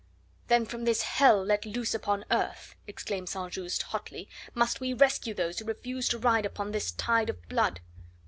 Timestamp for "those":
5.35-5.59